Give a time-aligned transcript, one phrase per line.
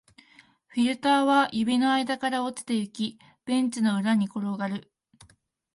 [0.65, 4.91] フィルターは指の間から落ちていき、ベンチの裏に転がる